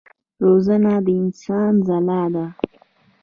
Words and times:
روزنه 0.43 0.93
د 1.05 1.07
انسان 1.21 1.73
ځلا 1.87 2.23
ده. 2.33 2.45